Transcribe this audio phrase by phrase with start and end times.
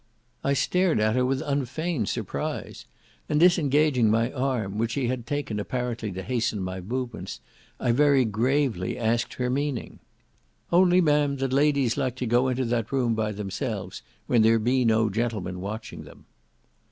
[0.43, 2.85] I stared at her with unfeigned surprise,
[3.29, 7.39] and disengaging my arm, which she had taken apparently to hasten my movements,
[7.79, 9.99] I very gravely asked her meaning.
[10.71, 14.85] "Only, ma'am, that ladies like to go into that room by themselves, when there be
[14.85, 16.25] no gentlemen watching them."